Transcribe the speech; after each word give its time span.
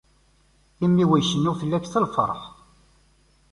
Imi-w 0.85 1.11
icennu 1.19 1.53
fell-ak 1.59 1.85
s 1.87 1.93
lferḥ. 2.03 2.41